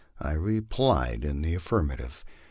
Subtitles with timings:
[0.19, 2.25] I replied in the affirmative.